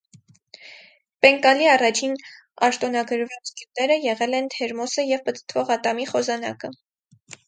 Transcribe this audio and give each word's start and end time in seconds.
Պենկալի 1.25 1.67
առաջին 1.73 2.15
արտոնագրված 2.67 3.51
գյուտերը 3.59 3.97
եղել 4.05 4.33
են 4.39 4.47
թերմոսը 4.55 5.05
և 5.09 5.21
պտտվող 5.29 5.71
ատամի 5.77 6.09
խոզանակը։ 6.13 6.73